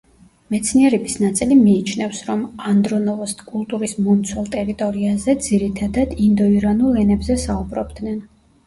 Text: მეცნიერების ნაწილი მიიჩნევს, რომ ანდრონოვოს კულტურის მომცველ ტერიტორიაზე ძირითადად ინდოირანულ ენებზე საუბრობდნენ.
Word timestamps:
მეცნიერების 0.53 1.17
ნაწილი 1.23 1.57
მიიჩნევს, 1.59 2.21
რომ 2.29 2.41
ანდრონოვოს 2.71 3.35
კულტურის 3.51 3.95
მომცველ 4.09 4.51
ტერიტორიაზე 4.57 5.37
ძირითადად 5.51 6.21
ინდოირანულ 6.31 7.01
ენებზე 7.07 7.41
საუბრობდნენ. 7.49 8.23